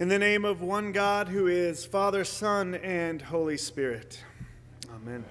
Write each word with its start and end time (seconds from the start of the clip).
In 0.00 0.06
the 0.06 0.18
name 0.20 0.44
of 0.44 0.62
one 0.62 0.92
God 0.92 1.26
who 1.26 1.48
is 1.48 1.84
Father, 1.84 2.22
Son, 2.22 2.76
and 2.76 3.20
Holy 3.20 3.56
Spirit. 3.56 4.22
Amen. 4.94 5.24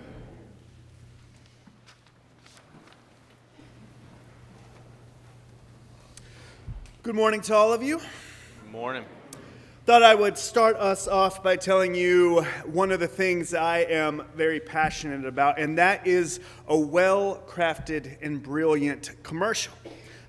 Good 7.01 7.15
morning 7.15 7.39
to 7.43 7.55
all 7.55 7.71
of 7.71 7.81
you. 7.81 7.99
Good 7.99 8.71
morning. 8.73 9.05
Thought 9.85 10.03
I 10.03 10.13
would 10.13 10.37
start 10.37 10.75
us 10.75 11.07
off 11.07 11.41
by 11.41 11.55
telling 11.55 11.95
you 11.95 12.41
one 12.65 12.91
of 12.91 12.99
the 12.99 13.07
things 13.07 13.53
I 13.53 13.83
am 13.83 14.23
very 14.35 14.59
passionate 14.59 15.25
about, 15.25 15.59
and 15.59 15.77
that 15.77 16.05
is 16.05 16.41
a 16.67 16.77
well 16.77 17.41
crafted 17.47 18.17
and 18.21 18.43
brilliant 18.43 19.11
commercial. 19.23 19.71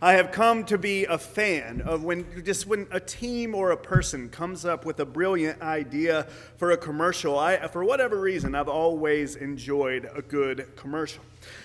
I 0.01 0.13
have 0.13 0.31
come 0.31 0.65
to 0.67 0.79
be 0.79 1.07
a 1.07 1.19
fan 1.19 1.81
of 1.81 2.05
when 2.05 2.45
just 2.45 2.69
when 2.69 2.87
a 2.93 3.01
team 3.01 3.53
or 3.53 3.73
a 3.73 3.77
person 3.77 4.29
comes 4.29 4.65
up 4.65 4.85
with 4.85 5.01
a 5.01 5.05
brilliant 5.05 5.61
idea 5.61 6.29
for 6.57 6.71
a 6.71 6.77
commercial. 6.77 7.37
I, 7.37 7.67
for 7.67 7.83
whatever 7.85 8.21
reason, 8.21 8.55
I've 8.55 8.69
always 8.69 9.35
enjoyed 9.35 10.09
a 10.15 10.23
good 10.23 10.69
commercial. 10.77 11.25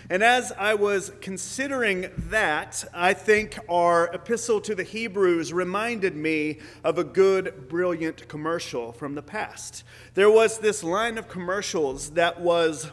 And 0.10 0.24
as 0.24 0.52
I 0.52 0.74
was 0.74 1.12
considering 1.22 2.10
that, 2.30 2.84
I 2.92 3.14
think 3.14 3.60
our 3.70 4.08
epistle 4.08 4.62
to 4.62 4.74
the 4.74 4.84
Hebrews 4.84 5.54
reminded 5.54 6.16
me 6.16 6.58
of 6.84 6.98
a 6.98 7.04
good, 7.04 7.70
brilliant 7.70 8.28
commercial 8.28 8.94
from 8.94 9.14
the 9.14 9.22
past. 9.22 9.84
There 10.16 10.32
was 10.32 10.58
this 10.58 10.84
line 10.84 11.20
of 11.20 11.28
commercials 11.30 12.12
that 12.12 12.42
was 12.42 12.90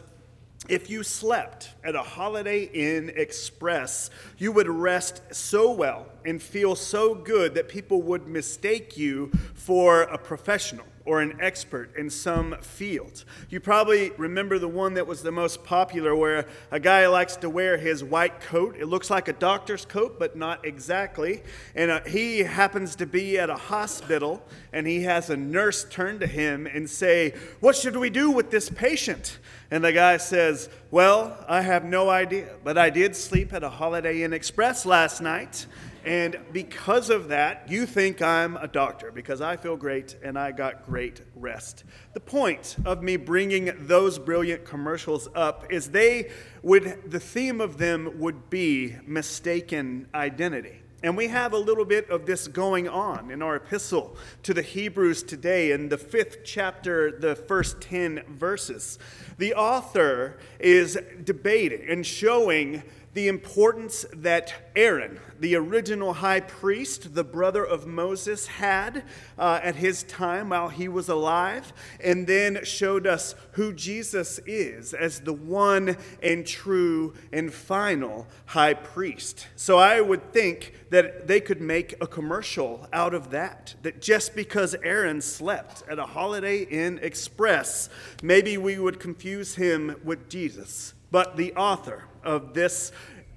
if 0.69 0.89
you 0.89 1.03
slept 1.03 1.71
at 1.83 1.95
a 1.95 2.01
Holiday 2.01 2.63
Inn 2.63 3.11
Express, 3.15 4.09
you 4.37 4.51
would 4.51 4.67
rest 4.67 5.21
so 5.31 5.71
well 5.71 6.10
and 6.25 6.41
feel 6.41 6.75
so 6.75 7.15
good 7.15 7.55
that 7.55 7.69
people 7.69 8.01
would 8.01 8.27
mistake 8.27 8.97
you 8.97 9.31
for 9.53 10.03
a 10.03 10.17
professional 10.17 10.85
or 11.05 11.21
an 11.21 11.37
expert 11.41 11.95
in 11.97 12.09
some 12.09 12.55
field. 12.61 13.25
You 13.49 13.59
probably 13.59 14.11
remember 14.11 14.59
the 14.59 14.67
one 14.67 14.93
that 14.95 15.07
was 15.07 15.23
the 15.23 15.31
most 15.31 15.63
popular 15.63 16.15
where 16.15 16.45
a 16.69 16.79
guy 16.79 17.07
likes 17.07 17.35
to 17.37 17.49
wear 17.49 17.77
his 17.77 18.03
white 18.03 18.39
coat. 18.39 18.75
It 18.77 18.85
looks 18.85 19.09
like 19.09 19.27
a 19.27 19.33
doctor's 19.33 19.85
coat, 19.85 20.19
but 20.19 20.35
not 20.35 20.65
exactly. 20.65 21.43
And 21.75 21.91
uh, 21.91 22.01
he 22.03 22.39
happens 22.39 22.95
to 22.97 23.05
be 23.05 23.39
at 23.39 23.49
a 23.49 23.55
hospital 23.55 24.43
and 24.71 24.85
he 24.85 25.03
has 25.03 25.29
a 25.29 25.37
nurse 25.37 25.85
turn 25.89 26.19
to 26.19 26.27
him 26.27 26.67
and 26.67 26.89
say, 26.89 27.33
What 27.59 27.75
should 27.75 27.97
we 27.97 28.09
do 28.09 28.31
with 28.31 28.51
this 28.51 28.69
patient? 28.69 29.39
And 29.71 29.83
the 29.83 29.93
guy 29.93 30.17
says, 30.17 30.69
Well, 30.91 31.43
I 31.47 31.61
have 31.61 31.83
no 31.83 32.09
idea, 32.09 32.55
but 32.63 32.77
I 32.77 32.89
did 32.89 33.15
sleep 33.15 33.53
at 33.53 33.63
a 33.63 33.69
Holiday 33.69 34.23
Inn 34.23 34.33
Express 34.33 34.85
last 34.85 35.21
night. 35.21 35.65
And 36.03 36.39
because 36.51 37.11
of 37.11 37.27
that, 37.27 37.69
you 37.69 37.85
think 37.85 38.21
I'm 38.21 38.57
a 38.57 38.67
doctor 38.67 39.11
because 39.11 39.39
I 39.39 39.55
feel 39.55 39.77
great 39.77 40.15
and 40.23 40.37
I 40.37 40.51
got 40.51 40.85
great 40.85 41.21
rest. 41.35 41.83
The 42.13 42.19
point 42.19 42.75
of 42.85 43.03
me 43.03 43.17
bringing 43.17 43.71
those 43.77 44.17
brilliant 44.17 44.65
commercials 44.65 45.29
up 45.35 45.71
is 45.71 45.91
they 45.91 46.31
would, 46.63 47.11
the 47.11 47.19
theme 47.19 47.61
of 47.61 47.77
them 47.77 48.19
would 48.19 48.49
be 48.49 48.95
mistaken 49.05 50.07
identity. 50.15 50.81
And 51.03 51.17
we 51.17 51.27
have 51.27 51.53
a 51.53 51.57
little 51.57 51.85
bit 51.85 52.09
of 52.11 52.27
this 52.27 52.47
going 52.47 52.87
on 52.87 53.31
in 53.31 53.41
our 53.41 53.55
epistle 53.55 54.15
to 54.43 54.53
the 54.53 54.61
Hebrews 54.61 55.23
today 55.23 55.71
in 55.71 55.89
the 55.89 55.97
fifth 55.97 56.43
chapter, 56.43 57.11
the 57.11 57.35
first 57.35 57.81
10 57.81 58.23
verses. 58.27 58.99
The 59.39 59.55
author 59.55 60.37
is 60.59 60.99
debating 61.23 61.89
and 61.89 62.05
showing 62.05 62.83
the 63.13 63.27
importance 63.27 64.05
that 64.13 64.71
Aaron, 64.75 65.19
the 65.39 65.55
original 65.55 66.13
high 66.13 66.39
priest, 66.39 67.13
the 67.13 67.23
brother 67.23 67.63
of 67.63 67.85
Moses, 67.85 68.47
had 68.47 69.03
uh, 69.37 69.59
at 69.61 69.75
his 69.75 70.03
time 70.03 70.49
while 70.49 70.69
he 70.69 70.87
was 70.87 71.09
alive, 71.09 71.73
and 72.01 72.25
then 72.25 72.63
showed 72.63 73.05
us 73.05 73.35
who 73.53 73.73
Jesus 73.73 74.39
is 74.45 74.93
as 74.93 75.21
the 75.21 75.33
one 75.33 75.97
and 76.23 76.47
true 76.47 77.13
and 77.33 77.53
final 77.53 78.27
high 78.45 78.73
priest. 78.73 79.47
So 79.57 79.77
I 79.77 79.99
would 79.99 80.31
think 80.31 80.73
that 80.89 81.27
they 81.27 81.41
could 81.41 81.59
make 81.59 81.95
a 82.01 82.07
commercial 82.07 82.87
out 82.93 83.13
of 83.13 83.31
that. 83.31 83.75
That 83.81 84.01
just 84.01 84.35
because 84.35 84.75
Aaron 84.83 85.19
slept 85.19 85.83
at 85.89 85.99
a 85.99 86.05
Holiday 86.05 86.63
Inn 86.63 86.99
Express, 87.01 87.89
maybe 88.23 88.57
we 88.57 88.77
would 88.77 88.99
confuse 88.99 89.55
him 89.55 89.97
with 90.03 90.29
Jesus. 90.29 90.93
But 91.11 91.35
the 91.35 91.53
author 91.55 92.05
of 92.23 92.53
this 92.53 92.91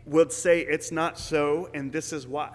would 0.06 0.32
say 0.32 0.60
it's 0.60 0.92
not 0.92 1.18
so, 1.18 1.68
and 1.74 1.92
this 1.92 2.12
is 2.12 2.26
why. 2.26 2.50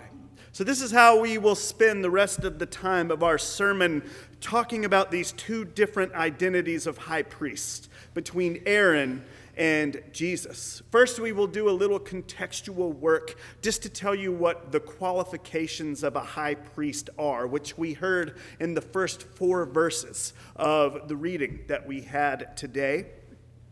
So, 0.51 0.63
this 0.63 0.81
is 0.81 0.91
how 0.91 1.19
we 1.19 1.37
will 1.37 1.55
spend 1.55 2.03
the 2.03 2.09
rest 2.09 2.43
of 2.43 2.59
the 2.59 2.65
time 2.65 3.11
of 3.11 3.23
our 3.23 3.37
sermon 3.37 4.03
talking 4.41 4.83
about 4.83 5.11
these 5.11 5.31
two 5.33 5.63
different 5.63 6.13
identities 6.13 6.87
of 6.87 6.97
high 6.97 7.21
priest 7.21 7.89
between 8.13 8.61
Aaron 8.65 9.23
and 9.59 10.01
Jesus. 10.13 10.81
First, 10.89 11.19
we 11.19 11.33
will 11.33 11.47
do 11.47 11.69
a 11.69 11.71
little 11.71 11.99
contextual 11.99 12.95
work 12.95 13.35
just 13.61 13.83
to 13.83 13.89
tell 13.89 14.15
you 14.15 14.31
what 14.31 14.71
the 14.71 14.79
qualifications 14.79 16.01
of 16.01 16.15
a 16.15 16.21
high 16.21 16.55
priest 16.55 17.09
are, 17.19 17.45
which 17.45 17.77
we 17.77 17.93
heard 17.93 18.37
in 18.59 18.73
the 18.73 18.81
first 18.81 19.23
four 19.23 19.65
verses 19.65 20.33
of 20.55 21.09
the 21.09 21.15
reading 21.15 21.59
that 21.67 21.85
we 21.85 22.01
had 22.01 22.55
today. 22.55 23.07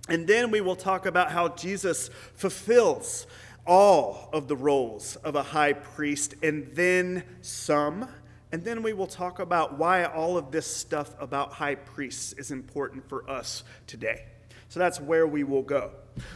And 0.07 0.28
then 0.28 0.51
we 0.51 0.62
will 0.62 0.75
talk 0.75 1.06
about 1.06 1.31
how 1.31 1.50
Jesus 1.50 2.09
fulfills 2.34 3.28
all 3.66 4.29
of 4.31 4.47
the 4.47 4.56
roles 4.56 5.18
of 5.18 5.35
a 5.35 5.44
high 5.44 5.73
priest 5.73 6.35
and 6.41 6.68
then 6.73 7.23
some. 7.41 8.07
And 8.51 8.63
then 8.63 8.81
we 8.81 8.94
will 8.94 9.07
talk 9.07 9.40
about 9.40 9.78
why 9.78 10.06
all 10.06 10.38
of 10.38 10.51
this 10.51 10.66
stuff 10.66 11.13
about 11.19 11.51
high 11.51 11.75
priests 11.75 12.34
is 12.34 12.51
important 12.51 13.07
for 13.09 13.29
us 13.29 13.63
today. 13.85 14.23
So 14.69 14.79
that's 14.79 15.00
where 15.00 15.28
we 15.28 15.44
will 15.44 15.63
go. 15.63 15.91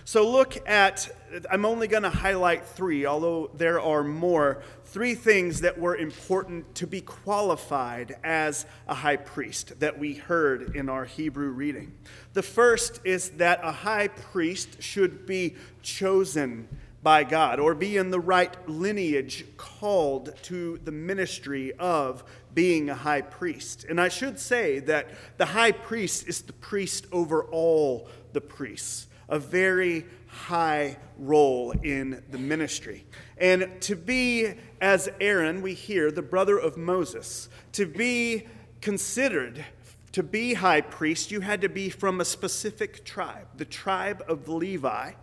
So 0.05 0.29
look 0.29 0.57
at, 0.67 1.09
I'm 1.49 1.65
only 1.65 1.87
going 1.87 2.03
to 2.03 2.09
highlight 2.09 2.65
three, 2.65 3.05
although 3.05 3.49
there 3.55 3.81
are 3.81 4.03
more, 4.03 4.61
three 4.91 5.15
things 5.15 5.61
that 5.61 5.79
were 5.79 5.95
important 5.95 6.75
to 6.75 6.85
be 6.85 6.99
qualified 6.99 8.17
as 8.25 8.65
a 8.89 8.93
high 8.93 9.15
priest 9.15 9.79
that 9.79 9.97
we 9.97 10.15
heard 10.15 10.75
in 10.75 10.89
our 10.89 11.05
Hebrew 11.05 11.51
reading. 11.51 11.93
The 12.33 12.43
first 12.43 12.99
is 13.05 13.29
that 13.31 13.61
a 13.63 13.71
high 13.71 14.09
priest 14.09 14.83
should 14.83 15.25
be 15.25 15.55
chosen 15.81 16.67
by 17.01 17.23
God 17.23 17.61
or 17.61 17.73
be 17.73 17.95
in 17.95 18.11
the 18.11 18.19
right 18.19 18.53
lineage 18.69 19.45
called 19.55 20.35
to 20.43 20.77
the 20.83 20.91
ministry 20.91 21.71
of 21.79 22.25
being 22.53 22.89
a 22.89 22.95
high 22.95 23.21
priest. 23.21 23.85
And 23.87 23.99
I 23.99 24.09
should 24.09 24.39
say 24.39 24.79
that 24.79 25.07
the 25.37 25.45
high 25.45 25.71
priest 25.71 26.27
is 26.27 26.41
the 26.41 26.53
priest 26.53 27.07
over 27.13 27.45
all 27.45 28.09
the 28.33 28.41
priests, 28.41 29.07
a 29.29 29.39
very 29.39 30.05
high 30.31 30.97
role 31.17 31.71
in 31.83 32.23
the 32.31 32.37
ministry. 32.37 33.05
And 33.37 33.69
to 33.81 33.95
be, 33.95 34.53
as 34.79 35.09
Aaron, 35.19 35.61
we 35.61 35.73
hear, 35.73 36.09
the 36.09 36.21
brother 36.21 36.57
of 36.57 36.77
Moses, 36.77 37.49
to 37.73 37.85
be 37.85 38.47
considered 38.79 39.65
to 40.13 40.23
be 40.23 40.53
high 40.55 40.81
priest, 40.81 41.31
you 41.31 41.39
had 41.39 41.61
to 41.61 41.69
be 41.69 41.89
from 41.89 42.19
a 42.19 42.25
specific 42.25 43.05
tribe, 43.05 43.47
the 43.55 43.65
tribe 43.65 44.21
of 44.27 44.49
Levi. 44.49 45.13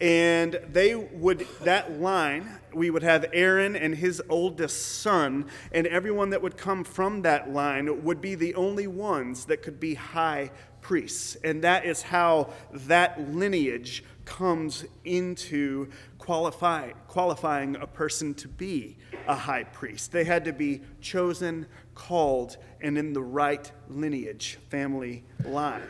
And 0.00 0.60
they 0.70 0.94
would, 0.94 1.46
that 1.62 1.98
line, 1.98 2.58
we 2.74 2.90
would 2.90 3.02
have 3.02 3.24
Aaron 3.32 3.74
and 3.74 3.94
his 3.94 4.22
oldest 4.28 5.00
son, 5.00 5.46
and 5.72 5.86
everyone 5.86 6.30
that 6.30 6.42
would 6.42 6.58
come 6.58 6.84
from 6.84 7.22
that 7.22 7.52
line 7.52 8.04
would 8.04 8.20
be 8.20 8.34
the 8.34 8.54
only 8.54 8.86
ones 8.86 9.46
that 9.46 9.62
could 9.62 9.80
be 9.80 9.94
high 9.94 10.50
priests. 10.82 11.36
And 11.42 11.62
that 11.62 11.86
is 11.86 12.02
how 12.02 12.50
that 12.70 13.32
lineage 13.32 14.04
comes 14.24 14.84
into 15.04 15.88
qualify, 16.18 16.90
qualifying 17.08 17.76
a 17.76 17.86
person 17.86 18.34
to 18.34 18.48
be 18.48 18.96
a 19.26 19.34
high 19.34 19.64
priest. 19.64 20.12
They 20.12 20.24
had 20.24 20.44
to 20.46 20.52
be 20.52 20.80
chosen, 21.00 21.66
called, 21.94 22.56
and 22.80 22.96
in 22.98 23.12
the 23.12 23.22
right 23.22 23.70
lineage, 23.88 24.58
family 24.68 25.24
line. 25.44 25.82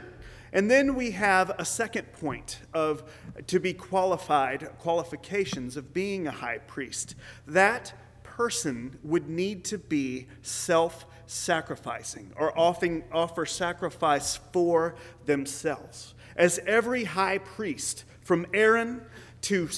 And 0.52 0.70
then 0.70 0.94
we 0.94 1.10
have 1.10 1.50
a 1.58 1.64
second 1.64 2.12
point 2.12 2.60
of 2.72 3.02
to 3.48 3.58
be 3.58 3.72
qualified, 3.72 4.68
qualifications 4.78 5.76
of 5.76 5.92
being 5.92 6.28
a 6.28 6.30
high 6.30 6.58
priest. 6.58 7.16
That 7.46 7.92
person 8.22 8.98
would 9.02 9.28
need 9.28 9.64
to 9.64 9.78
be 9.78 10.28
self 10.42 11.06
sacrificing 11.26 12.32
or 12.36 12.56
offering, 12.58 13.04
offer 13.12 13.46
sacrifice 13.46 14.38
for 14.52 14.94
themselves. 15.24 16.14
As 16.36 16.60
every 16.66 17.04
high 17.04 17.38
priest, 17.38 18.04
from 18.24 18.46
Aaron 18.52 19.02
to, 19.42 19.68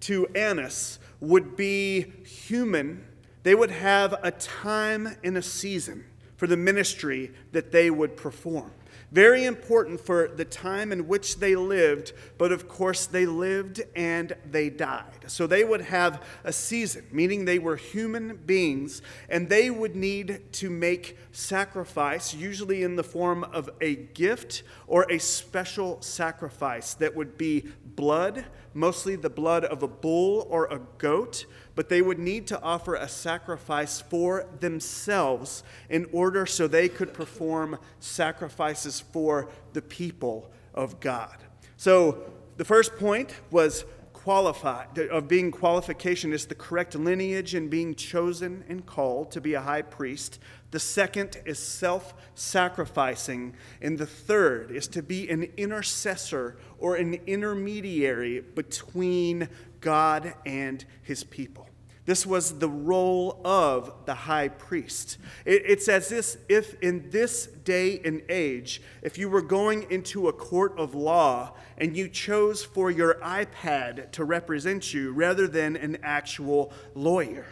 to 0.00 0.26
Annas, 0.28 0.98
would 1.20 1.56
be 1.56 2.12
human, 2.24 3.04
they 3.42 3.54
would 3.54 3.70
have 3.70 4.14
a 4.22 4.30
time 4.30 5.16
and 5.24 5.36
a 5.36 5.42
season 5.42 6.04
for 6.36 6.46
the 6.46 6.56
ministry 6.56 7.32
that 7.52 7.72
they 7.72 7.90
would 7.90 8.16
perform. 8.16 8.70
Very 9.14 9.44
important 9.44 10.00
for 10.00 10.26
the 10.26 10.44
time 10.44 10.90
in 10.90 11.06
which 11.06 11.38
they 11.38 11.54
lived, 11.54 12.12
but 12.36 12.50
of 12.50 12.66
course 12.66 13.06
they 13.06 13.26
lived 13.26 13.80
and 13.94 14.34
they 14.44 14.68
died. 14.68 15.04
So 15.28 15.46
they 15.46 15.62
would 15.62 15.82
have 15.82 16.20
a 16.42 16.52
season, 16.52 17.04
meaning 17.12 17.44
they 17.44 17.60
were 17.60 17.76
human 17.76 18.34
beings, 18.44 19.02
and 19.28 19.48
they 19.48 19.70
would 19.70 19.94
need 19.94 20.40
to 20.54 20.68
make 20.68 21.16
sacrifice, 21.30 22.34
usually 22.34 22.82
in 22.82 22.96
the 22.96 23.04
form 23.04 23.44
of 23.44 23.70
a 23.80 23.94
gift 23.94 24.64
or 24.88 25.06
a 25.08 25.18
special 25.18 26.02
sacrifice 26.02 26.94
that 26.94 27.14
would 27.14 27.38
be 27.38 27.68
blood, 27.94 28.44
mostly 28.72 29.14
the 29.14 29.30
blood 29.30 29.64
of 29.64 29.84
a 29.84 29.88
bull 29.88 30.44
or 30.50 30.66
a 30.66 30.80
goat 30.98 31.46
but 31.74 31.88
they 31.88 32.02
would 32.02 32.18
need 32.18 32.46
to 32.46 32.60
offer 32.62 32.94
a 32.94 33.08
sacrifice 33.08 34.00
for 34.00 34.46
themselves 34.60 35.62
in 35.88 36.06
order 36.12 36.46
so 36.46 36.66
they 36.66 36.88
could 36.88 37.12
perform 37.12 37.78
sacrifices 38.00 39.00
for 39.00 39.48
the 39.72 39.82
people 39.82 40.50
of 40.74 41.00
God. 41.00 41.36
So 41.76 42.24
the 42.56 42.64
first 42.64 42.96
point 42.96 43.34
was 43.50 43.84
qualified 44.12 44.98
of 44.98 45.28
being 45.28 45.50
qualification 45.50 46.32
is 46.32 46.46
the 46.46 46.54
correct 46.54 46.94
lineage 46.94 47.54
and 47.54 47.68
being 47.68 47.94
chosen 47.94 48.64
and 48.70 48.86
called 48.86 49.30
to 49.30 49.38
be 49.38 49.52
a 49.52 49.60
high 49.60 49.82
priest. 49.82 50.38
The 50.70 50.80
second 50.80 51.42
is 51.44 51.58
self-sacrificing, 51.58 53.54
and 53.82 53.98
the 53.98 54.06
third 54.06 54.70
is 54.70 54.88
to 54.88 55.02
be 55.02 55.28
an 55.28 55.52
intercessor 55.58 56.56
or 56.78 56.96
an 56.96 57.14
intermediary 57.26 58.40
between 58.40 59.50
God 59.84 60.34
and 60.44 60.84
his 61.02 61.22
people. 61.22 61.68
This 62.06 62.26
was 62.26 62.58
the 62.58 62.68
role 62.68 63.40
of 63.44 63.92
the 64.04 64.14
high 64.14 64.48
priest. 64.48 65.16
it's 65.46 65.88
as 65.88 66.08
this, 66.08 66.36
if 66.48 66.78
in 66.80 67.08
this 67.10 67.46
day 67.46 68.00
and 68.04 68.22
age, 68.28 68.82
if 69.02 69.16
you 69.16 69.30
were 69.30 69.40
going 69.40 69.90
into 69.90 70.28
a 70.28 70.32
court 70.32 70.74
of 70.78 70.94
law 70.94 71.52
and 71.78 71.96
you 71.96 72.08
chose 72.08 72.62
for 72.62 72.90
your 72.90 73.14
iPad 73.22 74.10
to 74.12 74.24
represent 74.24 74.92
you 74.92 75.12
rather 75.12 75.46
than 75.46 75.76
an 75.76 75.96
actual 76.02 76.72
lawyer. 76.94 77.46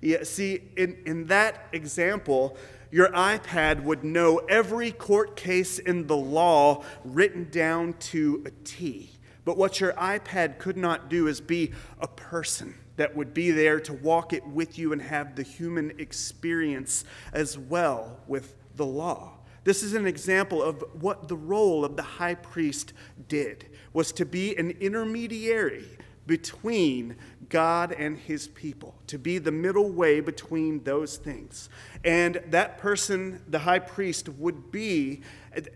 Yeah, 0.00 0.22
see, 0.22 0.62
in, 0.76 0.96
in 1.04 1.26
that 1.26 1.66
example, 1.72 2.56
your 2.90 3.08
iPad 3.08 3.82
would 3.82 4.04
know 4.04 4.38
every 4.48 4.90
court 4.90 5.36
case 5.36 5.78
in 5.78 6.06
the 6.06 6.16
law 6.16 6.82
written 7.04 7.48
down 7.50 7.94
to 7.94 8.42
a 8.46 8.50
T. 8.64 9.10
But 9.44 9.56
what 9.56 9.80
your 9.80 9.92
iPad 9.94 10.58
could 10.58 10.76
not 10.76 11.08
do 11.08 11.26
is 11.26 11.40
be 11.40 11.72
a 12.00 12.08
person 12.08 12.74
that 12.96 13.16
would 13.16 13.34
be 13.34 13.50
there 13.50 13.80
to 13.80 13.92
walk 13.92 14.32
it 14.32 14.46
with 14.46 14.78
you 14.78 14.92
and 14.92 15.02
have 15.02 15.34
the 15.34 15.42
human 15.42 15.92
experience 15.98 17.04
as 17.32 17.58
well 17.58 18.20
with 18.26 18.54
the 18.76 18.86
law. 18.86 19.38
This 19.64 19.82
is 19.82 19.94
an 19.94 20.06
example 20.06 20.62
of 20.62 20.84
what 21.00 21.28
the 21.28 21.36
role 21.36 21.84
of 21.84 21.96
the 21.96 22.02
high 22.02 22.34
priest 22.34 22.92
did 23.28 23.66
was 23.92 24.12
to 24.12 24.24
be 24.24 24.56
an 24.56 24.72
intermediary 24.80 25.86
between 26.26 27.16
God 27.48 27.92
and 27.92 28.16
his 28.16 28.48
people, 28.48 28.94
to 29.08 29.18
be 29.18 29.38
the 29.38 29.52
middle 29.52 29.90
way 29.90 30.20
between 30.20 30.82
those 30.84 31.16
things. 31.16 31.68
And 32.04 32.40
that 32.48 32.78
person, 32.78 33.42
the 33.48 33.60
high 33.60 33.80
priest, 33.80 34.28
would 34.28 34.70
be 34.70 35.22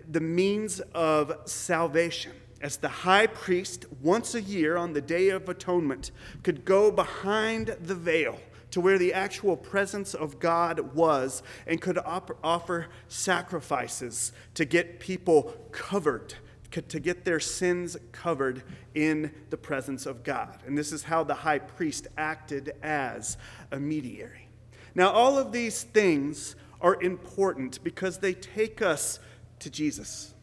the 0.08 0.20
means 0.20 0.80
of 0.94 1.32
salvation 1.46 2.32
as 2.60 2.78
the 2.78 2.88
high 2.88 3.26
priest, 3.26 3.84
once 4.02 4.34
a 4.34 4.40
year 4.40 4.76
on 4.76 4.92
the 4.92 5.00
Day 5.00 5.28
of 5.28 5.48
Atonement, 5.48 6.10
could 6.42 6.64
go 6.64 6.90
behind 6.90 7.76
the 7.80 7.94
veil 7.94 8.38
to 8.70 8.80
where 8.80 8.98
the 8.98 9.12
actual 9.12 9.56
presence 9.56 10.14
of 10.14 10.38
God 10.38 10.94
was 10.94 11.42
and 11.66 11.80
could 11.80 11.98
op- 11.98 12.38
offer 12.42 12.88
sacrifices 13.08 14.32
to 14.54 14.64
get 14.64 15.00
people 15.00 15.54
covered, 15.72 16.34
to 16.70 17.00
get 17.00 17.24
their 17.24 17.40
sins 17.40 17.96
covered 18.12 18.62
in 18.94 19.32
the 19.50 19.56
presence 19.56 20.04
of 20.04 20.22
God. 20.24 20.58
And 20.66 20.76
this 20.76 20.92
is 20.92 21.04
how 21.04 21.24
the 21.24 21.34
high 21.34 21.58
priest 21.58 22.08
acted 22.18 22.74
as 22.82 23.36
a 23.70 23.78
mediator. 23.78 24.38
Now, 24.94 25.10
all 25.10 25.38
of 25.38 25.52
these 25.52 25.82
things 25.82 26.56
are 26.80 27.00
important 27.02 27.82
because 27.84 28.18
they 28.18 28.34
take 28.34 28.82
us 28.82 29.20
to 29.60 29.70
Jesus. 29.70 30.34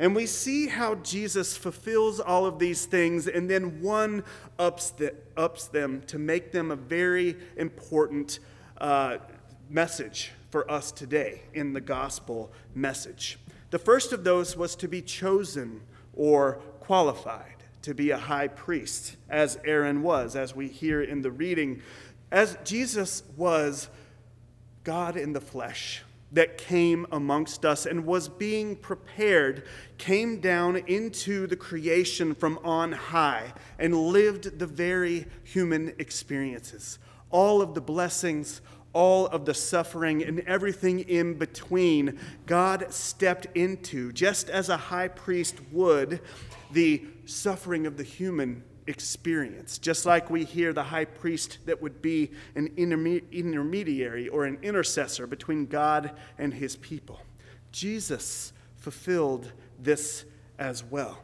And 0.00 0.16
we 0.16 0.24
see 0.24 0.66
how 0.66 0.94
Jesus 0.94 1.58
fulfills 1.58 2.20
all 2.20 2.46
of 2.46 2.58
these 2.58 2.86
things 2.86 3.28
and 3.28 3.50
then 3.50 3.82
one 3.82 4.24
ups, 4.58 4.92
the, 4.92 5.14
ups 5.36 5.66
them 5.66 6.00
to 6.06 6.18
make 6.18 6.52
them 6.52 6.70
a 6.70 6.76
very 6.76 7.36
important 7.58 8.38
uh, 8.78 9.18
message 9.68 10.32
for 10.48 10.68
us 10.70 10.90
today 10.90 11.42
in 11.52 11.74
the 11.74 11.82
gospel 11.82 12.50
message. 12.74 13.38
The 13.68 13.78
first 13.78 14.14
of 14.14 14.24
those 14.24 14.56
was 14.56 14.74
to 14.76 14.88
be 14.88 15.02
chosen 15.02 15.82
or 16.14 16.54
qualified 16.80 17.56
to 17.82 17.92
be 17.92 18.10
a 18.10 18.16
high 18.16 18.48
priest, 18.48 19.16
as 19.28 19.58
Aaron 19.66 20.02
was, 20.02 20.34
as 20.34 20.56
we 20.56 20.68
hear 20.68 21.02
in 21.02 21.20
the 21.20 21.30
reading. 21.30 21.82
As 22.32 22.56
Jesus 22.64 23.22
was 23.36 23.90
God 24.82 25.18
in 25.18 25.34
the 25.34 25.40
flesh 25.42 26.04
that 26.32 26.58
came 26.58 27.06
amongst 27.10 27.64
us 27.64 27.86
and 27.86 28.06
was 28.06 28.28
being 28.28 28.76
prepared 28.76 29.64
came 29.98 30.40
down 30.40 30.76
into 30.76 31.46
the 31.46 31.56
creation 31.56 32.34
from 32.34 32.58
on 32.62 32.92
high 32.92 33.52
and 33.78 33.94
lived 33.94 34.58
the 34.58 34.66
very 34.66 35.26
human 35.42 35.92
experiences. 35.98 36.98
All 37.30 37.60
of 37.60 37.74
the 37.74 37.80
blessings, 37.80 38.60
all 38.92 39.26
of 39.26 39.44
the 39.44 39.54
suffering, 39.54 40.22
and 40.22 40.40
everything 40.40 41.00
in 41.00 41.34
between, 41.34 42.18
God 42.46 42.92
stepped 42.92 43.46
into, 43.54 44.12
just 44.12 44.50
as 44.50 44.68
a 44.68 44.76
high 44.76 45.08
priest 45.08 45.56
would, 45.72 46.20
the 46.72 47.04
suffering 47.24 47.86
of 47.86 47.96
the 47.96 48.02
human 48.02 48.64
experience. 48.86 49.78
Just 49.78 50.06
like 50.06 50.30
we 50.30 50.44
hear 50.44 50.72
the 50.72 50.82
high 50.82 51.04
priest 51.04 51.58
that 51.66 51.80
would 51.80 52.00
be 52.02 52.30
an 52.54 52.72
intermediary 52.76 54.28
or 54.28 54.44
an 54.44 54.58
intercessor 54.62 55.26
between 55.26 55.66
God 55.66 56.12
and 56.38 56.52
his 56.54 56.76
people. 56.76 57.20
Jesus 57.72 58.52
fulfilled 58.76 59.52
this 59.78 60.24
as 60.58 60.82
well. 60.84 61.18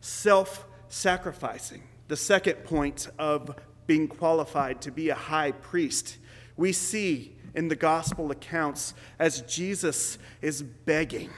Self 0.00 0.66
sacrificing, 0.88 1.82
the 2.08 2.16
second 2.16 2.64
point 2.64 3.08
of 3.18 3.56
being 3.86 4.08
qualified 4.08 4.80
to 4.82 4.90
be 4.90 5.08
a 5.08 5.14
high 5.14 5.52
priest. 5.52 6.18
We 6.56 6.72
see 6.72 7.36
in 7.54 7.68
the 7.68 7.76
gospel 7.76 8.30
accounts 8.30 8.94
as 9.18 9.42
Jesus 9.42 10.18
is 10.40 10.62
begging, 10.62 11.30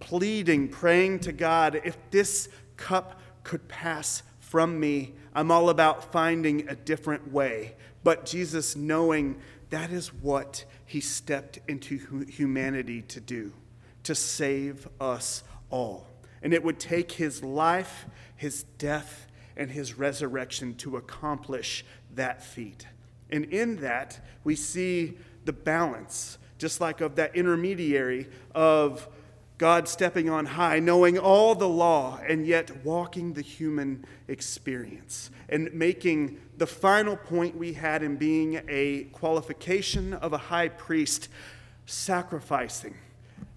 pleading, 0.00 0.68
praying 0.68 1.20
to 1.20 1.32
God, 1.32 1.80
if 1.84 1.96
this 2.10 2.48
cup 2.76 3.20
could 3.42 3.66
pass 3.68 4.22
from 4.48 4.80
me. 4.80 5.12
I'm 5.34 5.50
all 5.50 5.68
about 5.68 6.10
finding 6.10 6.68
a 6.70 6.74
different 6.74 7.30
way. 7.30 7.74
But 8.02 8.24
Jesus, 8.24 8.74
knowing 8.74 9.38
that 9.68 9.90
is 9.90 10.08
what 10.14 10.64
he 10.86 11.00
stepped 11.00 11.58
into 11.68 12.24
humanity 12.26 13.02
to 13.02 13.20
do, 13.20 13.52
to 14.04 14.14
save 14.14 14.88
us 14.98 15.42
all. 15.68 16.06
And 16.42 16.54
it 16.54 16.64
would 16.64 16.80
take 16.80 17.12
his 17.12 17.44
life, 17.44 18.06
his 18.36 18.62
death, 18.78 19.26
and 19.54 19.70
his 19.70 19.98
resurrection 19.98 20.74
to 20.76 20.96
accomplish 20.96 21.84
that 22.14 22.42
feat. 22.42 22.86
And 23.28 23.44
in 23.46 23.76
that, 23.82 24.18
we 24.44 24.56
see 24.56 25.18
the 25.44 25.52
balance, 25.52 26.38
just 26.56 26.80
like 26.80 27.02
of 27.02 27.16
that 27.16 27.36
intermediary 27.36 28.28
of 28.54 29.06
God 29.58 29.88
stepping 29.88 30.30
on 30.30 30.46
high, 30.46 30.78
knowing 30.78 31.18
all 31.18 31.56
the 31.56 31.68
law, 31.68 32.20
and 32.26 32.46
yet 32.46 32.84
walking 32.84 33.32
the 33.32 33.42
human 33.42 34.04
experience 34.28 35.30
and 35.48 35.72
making 35.74 36.40
the 36.58 36.66
final 36.66 37.16
point 37.16 37.56
we 37.56 37.72
had 37.72 38.04
in 38.04 38.16
being 38.16 38.62
a 38.68 39.04
qualification 39.12 40.14
of 40.14 40.32
a 40.32 40.38
high 40.38 40.68
priest, 40.68 41.28
sacrificing, 41.86 42.94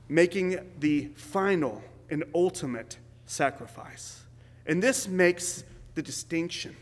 making 0.10 0.60
the 0.80 1.10
final 1.16 1.84
and 2.10 2.24
ultimate 2.34 2.98
sacrifice. 3.28 4.24
And 4.66 4.82
this 4.82 5.08
makes 5.08 5.64
the 5.94 6.02
distinction 6.02 6.76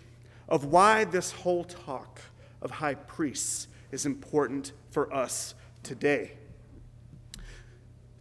of 0.47 0.65
why 0.65 1.03
this 1.03 1.31
whole 1.31 1.65
talk 1.65 2.21
of 2.61 2.71
high 2.71 2.95
priests 2.95 3.67
is 3.91 4.05
important 4.05 4.71
for 4.91 5.13
us 5.13 5.55
today. 5.83 6.33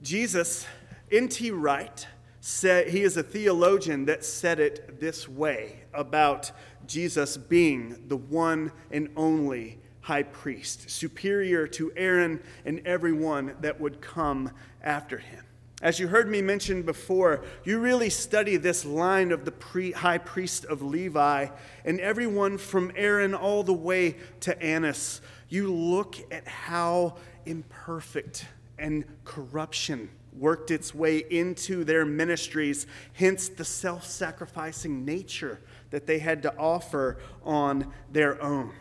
Jesus 0.02 0.66
N.T. 1.10 1.50
Wright 1.52 2.06
said 2.40 2.88
he 2.88 3.02
is 3.02 3.16
a 3.16 3.22
theologian 3.22 4.04
that 4.06 4.24
said 4.24 4.60
it 4.60 5.00
this 5.00 5.28
way 5.28 5.80
about 5.94 6.52
Jesus 6.86 7.36
being 7.36 8.04
the 8.08 8.16
one 8.16 8.72
and 8.90 9.08
only 9.16 9.78
high 10.00 10.22
priest, 10.22 10.88
superior 10.88 11.66
to 11.66 11.92
Aaron 11.96 12.40
and 12.64 12.80
everyone 12.86 13.54
that 13.60 13.80
would 13.80 14.00
come 14.00 14.50
after 14.82 15.18
him. 15.18 15.44
As 15.80 16.00
you 16.00 16.08
heard 16.08 16.28
me 16.28 16.42
mention 16.42 16.82
before, 16.82 17.44
you 17.64 17.78
really 17.78 18.10
study 18.10 18.56
this 18.56 18.84
line 18.84 19.30
of 19.30 19.44
the 19.44 19.52
pre- 19.52 19.92
high 19.92 20.18
priest 20.18 20.64
of 20.64 20.82
Levi 20.82 21.48
and 21.84 22.00
everyone 22.00 22.58
from 22.58 22.90
Aaron 22.96 23.34
all 23.34 23.62
the 23.62 23.72
way 23.72 24.16
to 24.40 24.60
Annas. 24.60 25.20
You 25.48 25.72
look 25.72 26.16
at 26.32 26.48
how 26.48 27.16
imperfect 27.46 28.46
and 28.78 29.04
corruption 29.24 30.10
worked 30.40 30.70
its 30.70 30.94
way 30.94 31.18
into 31.30 31.84
their 31.84 32.04
ministries, 32.04 32.86
hence 33.14 33.48
the 33.48 33.64
self 33.64 34.04
sacrificing 34.04 35.04
nature 35.04 35.60
that 35.90 36.06
they 36.06 36.18
had 36.18 36.42
to 36.42 36.56
offer 36.56 37.18
on 37.44 37.92
their 38.10 38.40
own. 38.42 38.72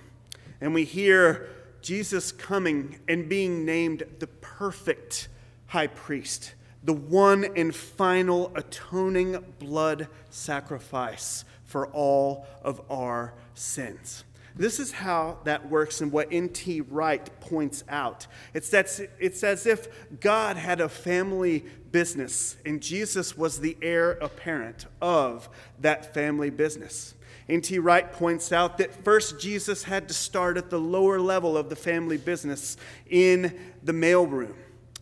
And 0.62 0.74
we 0.74 0.84
hear 0.84 1.50
Jesus 1.82 2.32
coming 2.32 3.00
and 3.08 3.30
being 3.30 3.66
named 3.66 4.04
the 4.20 4.28
perfect 4.28 5.28
high 5.68 5.88
priest, 5.88 6.54
the 6.84 6.94
one 6.94 7.46
and 7.56 7.76
final 7.76 8.52
atoning 8.56 9.44
blood 9.60 10.08
sacrifice 10.30 11.46
for 11.64 11.88
all 11.88 12.46
of 12.62 12.82
our 12.90 13.34
sins. 13.54 14.24
This 14.58 14.80
is 14.80 14.92
how 14.92 15.38
that 15.44 15.70
works 15.70 16.02
and 16.02 16.12
what 16.12 16.30
N.T. 16.32 16.82
Wright 16.82 17.40
points 17.40 17.84
out. 17.90 18.26
It's, 18.54 18.70
that, 18.70 19.00
it's 19.20 19.44
as 19.44 19.66
if 19.66 19.88
God 20.20 20.58
had 20.58 20.82
a 20.82 20.90
family 20.90 21.64
business 21.92 22.58
and 22.66 22.82
Jesus 22.82 23.38
was 23.38 23.60
the 23.60 23.78
heir 23.82 24.12
apparent 24.14 24.88
of 25.02 25.48
that 25.80 26.14
family 26.14 26.50
business. 26.50 27.14
N.T. 27.50 27.80
Wright 27.80 28.12
points 28.12 28.52
out 28.52 28.78
that 28.80 28.94
first 29.04 29.40
Jesus 29.40 29.84
had 29.84 30.08
to 30.10 30.14
start 30.14 30.58
at 30.58 30.70
the 30.70 30.80
lower 30.80 31.20
level 31.20 31.56
of 31.56 31.70
the 31.70 31.76
family 31.76 32.18
business 32.18 32.76
in 33.10 33.58
the 33.84 33.94
mailroom 33.94 34.56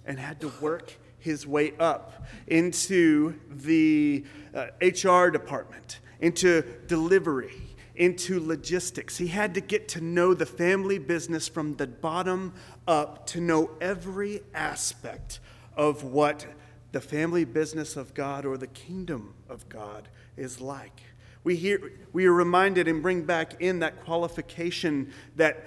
and 0.05 0.19
had 0.19 0.39
to 0.41 0.51
work 0.61 0.93
his 1.17 1.47
way 1.47 1.73
up 1.79 2.23
into 2.45 3.33
the 3.49 4.23
uh, 4.53 4.67
HR 4.79 5.31
department, 5.31 5.99
into 6.19 6.61
delivery, 6.85 7.74
into 7.95 8.39
logistics. 8.39 9.17
He 9.17 9.27
had 9.27 9.53
to 9.53 9.61
get 9.61 9.87
to 9.89 10.01
know 10.01 10.33
the 10.33 10.45
family 10.45 10.97
business 10.97 11.47
from 11.47 11.75
the 11.75 11.87
bottom 11.87 12.53
up 12.87 13.25
to 13.27 13.41
know 13.41 13.71
every 13.81 14.41
aspect 14.53 15.39
of 15.75 16.03
what 16.03 16.45
the 16.91 17.01
family 17.01 17.45
business 17.45 17.95
of 17.95 18.13
God 18.13 18.45
or 18.45 18.57
the 18.57 18.67
kingdom 18.67 19.33
of 19.49 19.67
God 19.69 20.07
is 20.37 20.61
like. 20.61 21.01
We, 21.43 21.55
hear, 21.55 21.91
we 22.13 22.25
are 22.25 22.33
reminded 22.33 22.87
and 22.87 23.01
bring 23.01 23.23
back 23.23 23.61
in 23.61 23.79
that 23.79 24.03
qualification 24.03 25.13
that 25.35 25.65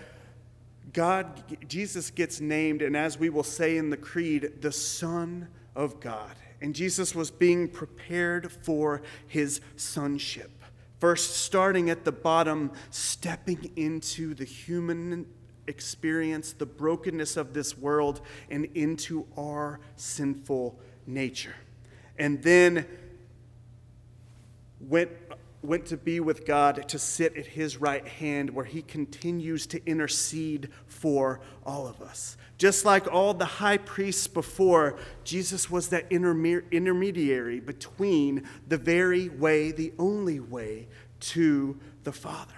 God, 0.93 1.43
Jesus 1.69 2.11
gets 2.11 2.41
named, 2.41 2.83
and 2.83 2.97
as 2.97 3.19
we 3.19 3.29
will 3.29 3.45
say 3.45 3.77
in 3.77 3.91
the 3.91 3.97
creed, 3.97 4.61
the 4.61 4.73
Son 4.73 5.49
of 5.77 6.01
God. 6.01 6.35
And 6.61 6.75
Jesus 6.75 7.15
was 7.15 7.31
being 7.31 7.69
prepared 7.69 8.51
for 8.51 9.03
his 9.27 9.61
sonship. 9.77 10.51
First, 10.99 11.37
starting 11.37 11.91
at 11.91 12.05
the 12.05 12.13
bottom, 12.13 12.73
stepping 12.91 13.71
into 13.77 14.35
the 14.35 14.45
human 14.45 15.27
experience, 15.69 16.53
the 16.53 16.67
brokenness 16.67 17.37
of 17.37 17.55
this 17.55 17.79
world, 17.79 18.21
and 18.51 18.65
into 18.75 19.27
our 19.37 19.81
sinful 19.97 20.79
nature. 21.07 21.55
And 22.19 22.43
then 22.43 22.87
went, 24.81 25.11
went 25.63 25.87
to 25.87 25.97
be 25.97 26.21
with 26.21 26.47
God 26.47 26.89
to 26.89 26.99
sit 26.99 27.37
at 27.37 27.47
his 27.47 27.79
right 27.79 28.07
hand, 28.07 28.51
where 28.51 28.65
he 28.65 28.83
continues 28.83 29.67
to 29.69 29.85
intercede 29.87 30.69
for 30.87 31.41
all 31.65 31.89
of 31.89 32.01
us. 32.01 32.37
Just 32.59 32.85
like 32.85 33.13
all 33.13 33.35
the 33.35 33.45
high 33.45 33.79
priests 33.79 34.27
before, 34.27 34.99
Jesus 35.25 35.71
was 35.71 35.89
that 35.89 36.07
intermediary 36.11 37.61
between 37.61 38.49
the 38.69 38.79
very 38.79 39.29
way, 39.29 39.73
the 39.73 39.93
only 39.99 40.41
way 40.41 40.89
to 41.21 41.79
the 42.05 42.13
Father. 42.13 42.55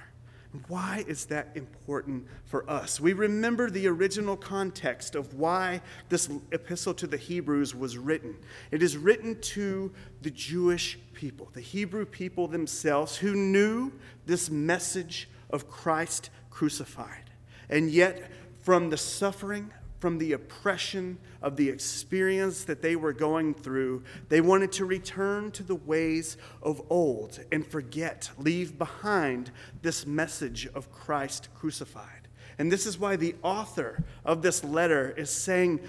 Why 0.67 1.05
is 1.07 1.27
that 1.27 1.49
important 1.55 2.27
for 2.45 2.69
us? 2.69 3.01
We 3.01 3.13
remember 3.13 3.71
the 3.71 3.87
original 3.87 4.37
context 4.37 5.15
of 5.15 5.35
why 5.35 5.81
this 6.09 6.29
epistle 6.51 6.93
to 6.95 7.07
the 7.07 7.17
Hebrews 7.17 7.75
was 7.75 7.97
written. 7.97 8.37
It 8.73 8.83
is 8.83 8.97
written 8.97 9.41
to 9.41 9.93
the 10.23 10.31
Jewish 10.31 10.99
people, 11.15 11.51
the 11.53 11.61
Hebrew 11.61 12.05
people 12.05 12.49
themselves, 12.49 13.17
who 13.17 13.37
knew 13.37 13.93
this 14.27 14.51
message 14.51 15.29
of 15.51 15.71
Christ 15.71 16.31
crucified. 16.51 17.31
And 17.69 17.89
yet, 17.89 18.31
from 18.63 18.91
the 18.91 18.97
suffering, 18.97 19.71
from 20.01 20.19
the 20.19 20.33
oppression 20.33 21.19
of 21.43 21.57
the 21.57 21.69
experience 21.69 22.65
that 22.65 22.83
they 22.83 22.97
were 22.97 23.13
going 23.13 23.55
through, 23.55 24.03
they 24.29 24.41
wanted 24.41 24.73
to 24.73 24.85
return 24.87 25.51
to 25.53 25.63
the 25.63 25.75
ways 25.75 26.37
of 26.63 26.83
old 26.91 27.39
and 27.53 27.67
forget, 27.67 28.31
leave 28.39 28.79
behind 28.79 29.51
this 29.83 30.07
message 30.07 30.67
of 30.75 30.91
Christ 30.91 31.49
crucified. 31.55 32.29
And 32.59 32.73
this 32.73 32.87
is 32.87 32.99
why 32.99 33.17
the 33.17 33.37
author 33.43 34.03
of 34.25 34.43
this 34.43 34.65
letter 34.65 35.15
is 35.17 35.31
saying, 35.31 35.81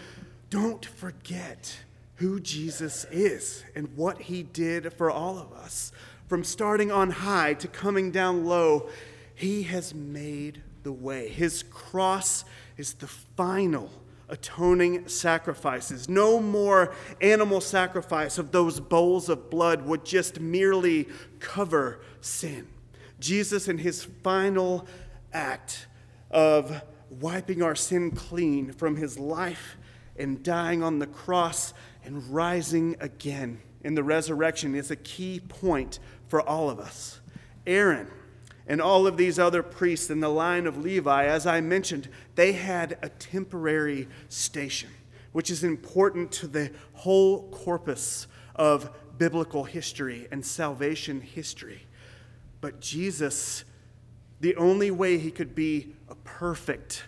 don't 0.50 0.86
forget 0.86 1.80
who 2.16 2.40
Jesus 2.40 3.06
is 3.12 3.64
and 3.76 3.96
what 3.96 4.22
he 4.22 4.44
did 4.44 4.94
for 4.94 5.10
all 5.10 5.40
of 5.40 5.54
us. 5.54 5.92
From 6.28 6.44
starting 6.44 6.92
on 6.92 7.10
high 7.10 7.56
to 7.56 7.68
coming 7.68 8.12
down 8.12 8.46
low, 8.46 8.90
he 9.36 9.64
has 9.64 9.94
made 9.94 10.62
the 10.84 10.92
way. 10.92 11.30
His 11.30 11.64
cross 11.64 12.46
is 12.78 12.94
the 12.94 13.08
final 13.08 13.90
atoning 14.30 15.08
sacrifices. 15.08 16.08
No 16.08 16.40
more 16.40 16.94
animal 17.20 17.62
sacrifice 17.62 18.38
of 18.38 18.52
those 18.52 18.80
bowls 18.80 19.30
of 19.30 19.50
blood 19.50 19.86
would 19.86 20.06
just 20.06 20.40
merely 20.40 21.08
cover 21.40 22.00
sin. 22.22 22.68
Jesus, 23.20 23.68
in 23.68 23.78
his 23.78 24.04
final 24.04 24.88
act 25.34 25.88
of 26.32 26.82
wiping 27.10 27.62
our 27.62 27.76
sin 27.76 28.12
clean 28.12 28.72
from 28.72 28.96
his 28.96 29.20
life 29.20 29.76
and 30.18 30.42
dying 30.42 30.82
on 30.82 31.00
the 31.00 31.08
cross 31.08 31.74
and 32.04 32.34
rising 32.34 32.96
again 33.00 33.62
in 33.84 33.96
the 33.96 34.04
resurrection, 34.04 34.76
is 34.76 34.92
a 34.92 34.96
key 34.96 35.40
point 35.40 36.00
for 36.30 36.42
all 36.42 36.70
of 36.70 36.80
us. 36.80 37.20
Aaron 37.68 38.08
and 38.68 38.82
all 38.82 39.08
of 39.08 39.18
these 39.18 39.40
other 39.40 39.64
priests 39.64 40.10
in 40.10 40.20
the 40.20 40.30
line 40.30 40.68
of 40.68 40.78
Levi, 40.78 41.26
as 41.26 41.46
I 41.46 41.62
mentioned, 41.62 42.08
they 42.36 42.54
had 42.54 42.98
a 43.02 43.10
temporary 43.10 44.08
station, 44.30 44.90
which 45.32 45.50
is 45.50 45.64
important 45.64 46.32
to 46.34 46.48
the 46.48 46.72
whole 46.94 47.50
corpus 47.50 48.28
of 48.56 48.90
biblical 49.18 49.64
history 49.64 50.28
and 50.32 50.46
salvation 50.46 51.22
history. 51.22 51.88
But 52.60 52.80
Jesus, 52.80 53.64
the 54.40 54.56
only 54.56 54.92
way 54.92 55.18
he 55.18 55.32
could 55.32 55.56
be 55.56 55.94
a 56.10 56.16
perfect, 56.16 57.04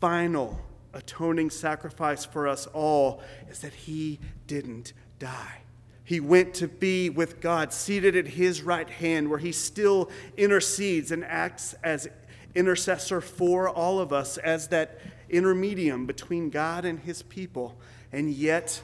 final, 0.00 0.58
atoning 0.94 1.50
sacrifice 1.50 2.24
for 2.24 2.46
us 2.48 2.66
all 2.68 3.22
is 3.50 3.60
that 3.60 3.72
he 3.72 4.18
didn't 4.46 4.92
die. 5.18 5.61
He 6.04 6.20
went 6.20 6.54
to 6.54 6.68
be 6.68 7.10
with 7.10 7.40
God, 7.40 7.72
seated 7.72 8.16
at 8.16 8.26
his 8.26 8.62
right 8.62 8.88
hand, 8.88 9.30
where 9.30 9.38
he 9.38 9.52
still 9.52 10.10
intercedes 10.36 11.12
and 11.12 11.24
acts 11.24 11.74
as 11.84 12.08
intercessor 12.54 13.20
for 13.20 13.68
all 13.68 14.00
of 14.00 14.12
us, 14.12 14.36
as 14.38 14.68
that 14.68 14.98
intermedium 15.30 16.06
between 16.06 16.50
God 16.50 16.84
and 16.84 16.98
his 16.98 17.22
people. 17.22 17.78
And 18.12 18.30
yet, 18.30 18.82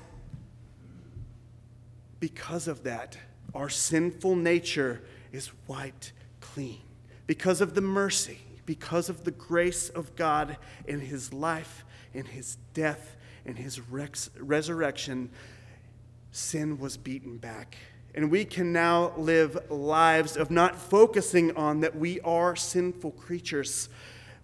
because 2.20 2.68
of 2.68 2.84
that, 2.84 3.18
our 3.54 3.68
sinful 3.68 4.36
nature 4.36 5.02
is 5.32 5.50
wiped 5.66 6.12
clean. 6.40 6.80
Because 7.26 7.60
of 7.60 7.74
the 7.74 7.80
mercy, 7.80 8.38
because 8.64 9.08
of 9.08 9.24
the 9.24 9.30
grace 9.30 9.88
of 9.88 10.14
God 10.16 10.56
in 10.86 11.00
his 11.00 11.32
life, 11.32 11.84
in 12.14 12.24
his 12.24 12.56
death, 12.74 13.16
in 13.44 13.56
his 13.56 13.80
resurrection, 13.88 15.30
sin 16.32 16.78
was 16.78 16.96
beaten 16.96 17.38
back. 17.38 17.76
And 18.14 18.30
we 18.30 18.44
can 18.44 18.72
now 18.72 19.12
live 19.16 19.70
lives 19.70 20.36
of 20.36 20.50
not 20.50 20.76
focusing 20.76 21.56
on 21.56 21.80
that 21.80 21.96
we 21.96 22.20
are 22.20 22.56
sinful 22.56 23.12
creatures. 23.12 23.88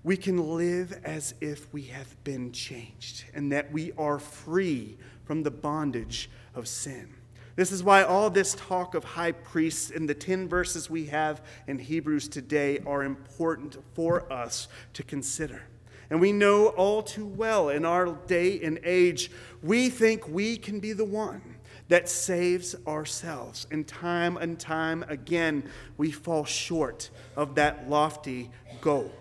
We 0.02 0.16
can 0.16 0.56
live 0.56 1.00
as 1.02 1.34
if 1.40 1.72
we 1.72 1.82
have 1.84 2.22
been 2.24 2.52
changed 2.52 3.24
and 3.34 3.50
that 3.52 3.72
we 3.72 3.92
are 3.98 4.18
free 4.18 4.96
from 5.24 5.42
the 5.42 5.50
bondage 5.50 6.30
of 6.54 6.68
sin. 6.68 7.14
This 7.56 7.70
is 7.70 7.82
why 7.82 8.02
all 8.02 8.30
this 8.30 8.54
talk 8.54 8.94
of 8.94 9.04
high 9.04 9.32
priests 9.32 9.90
in 9.90 10.06
the 10.06 10.14
10 10.14 10.48
verses 10.48 10.90
we 10.90 11.06
have 11.06 11.40
in 11.66 11.78
Hebrews 11.78 12.28
today 12.28 12.80
are 12.84 13.04
important 13.04 13.76
for 13.94 14.30
us 14.32 14.68
to 14.92 15.02
consider. 15.02 15.62
And 16.10 16.20
we 16.20 16.32
know 16.32 16.68
all 16.68 17.02
too 17.02 17.26
well 17.26 17.70
in 17.70 17.84
our 17.84 18.06
day 18.26 18.60
and 18.60 18.78
age, 18.84 19.30
we 19.62 19.88
think 19.88 20.28
we 20.28 20.56
can 20.56 20.80
be 20.80 20.92
the 20.92 21.04
one 21.04 21.53
that 21.88 22.08
saves 22.08 22.74
ourselves. 22.86 23.66
And 23.70 23.86
time 23.86 24.36
and 24.36 24.58
time 24.58 25.04
again, 25.08 25.68
we 25.96 26.10
fall 26.10 26.44
short 26.44 27.10
of 27.36 27.54
that 27.56 27.88
lofty 27.88 28.50
goal. 28.80 29.12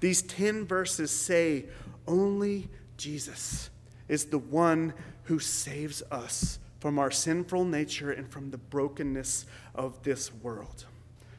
These 0.00 0.22
10 0.22 0.66
verses 0.66 1.10
say 1.10 1.66
only 2.06 2.68
Jesus 2.96 3.70
is 4.08 4.26
the 4.26 4.38
one 4.38 4.94
who 5.24 5.38
saves 5.38 6.02
us 6.10 6.58
from 6.78 6.98
our 6.98 7.10
sinful 7.10 7.64
nature 7.64 8.12
and 8.12 8.30
from 8.30 8.50
the 8.50 8.58
brokenness 8.58 9.46
of 9.74 10.02
this 10.02 10.32
world. 10.32 10.86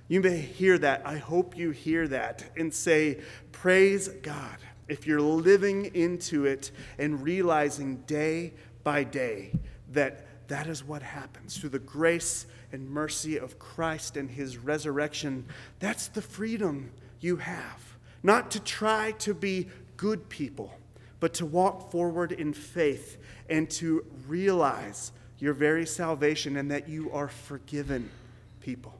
You 0.08 0.22
may 0.22 0.38
hear 0.38 0.78
that. 0.80 1.06
I 1.06 1.18
hope 1.18 1.58
you 1.58 1.72
hear 1.72 2.08
that 2.10 2.44
and 2.56 2.74
say, 2.74 3.20
Praise 3.52 4.08
God. 4.08 4.58
If 4.88 5.06
you're 5.06 5.22
living 5.22 5.94
into 5.96 6.46
it 6.46 6.72
and 6.98 7.22
realizing 7.22 7.98
day 8.08 8.54
by 8.84 9.04
day 9.04 9.52
that 9.92 10.26
that 10.48 10.68
is 10.68 10.84
what 10.84 11.02
happens 11.02 11.58
through 11.58 11.70
the 11.70 11.80
grace 11.80 12.46
and 12.72 12.90
mercy 12.90 13.38
of 13.38 13.60
Christ 13.60 14.18
and 14.18 14.30
his 14.30 14.58
resurrection. 14.58 15.46
That's 15.80 16.08
the 16.08 16.22
freedom 16.22 16.92
you 17.20 17.38
have. 17.38 17.98
Not 18.24 18.52
to 18.52 18.60
try 18.60 19.12
to 19.20 19.34
be 19.34 19.68
good 19.96 20.30
people, 20.30 20.74
but 21.20 21.34
to 21.36 21.46
walk 21.46 21.92
forward 21.92 22.32
in 22.32 22.54
faith 22.54 23.18
and 23.50 23.70
to 23.72 24.06
realize 24.28 25.12
your 25.40 25.54
very 25.54 25.86
salvation 25.86 26.58
and 26.58 26.72
that 26.72 26.88
you 26.88 27.12
are 27.12 27.28
forgiven 27.28 28.10
people. 28.60 28.94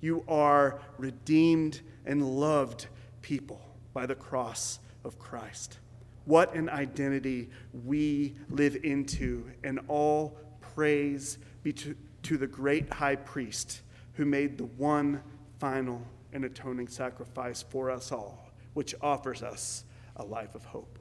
You 0.00 0.24
are 0.26 0.80
redeemed 0.98 1.80
and 2.06 2.40
loved 2.40 2.86
people 3.20 3.60
by 3.92 4.06
the 4.06 4.14
cross 4.14 4.78
of 5.04 5.18
Christ. 5.18 5.78
What 6.24 6.54
an 6.54 6.68
identity 6.68 7.50
we 7.84 8.34
live 8.48 8.76
into, 8.84 9.50
and 9.64 9.80
all 9.88 10.36
praise 10.74 11.38
be 11.62 11.72
to, 11.72 11.96
to 12.24 12.36
the 12.36 12.46
great 12.46 12.92
high 12.92 13.16
priest 13.16 13.80
who 14.14 14.24
made 14.24 14.58
the 14.58 14.64
one 14.64 15.22
final 15.58 16.02
and 16.32 16.44
atoning 16.44 16.88
sacrifice 16.88 17.62
for 17.62 17.90
us 17.90 18.12
all, 18.12 18.50
which 18.74 18.94
offers 19.00 19.42
us 19.42 19.84
a 20.16 20.24
life 20.24 20.54
of 20.54 20.64
hope. 20.64 20.98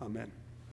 Amen. 0.00 0.30